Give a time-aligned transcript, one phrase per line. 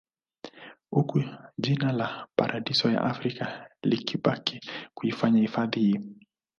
[0.91, 1.23] Uku
[1.57, 4.59] jina la paradiso ya Afrika likibaki
[4.93, 5.99] kuifanya hifadhi hii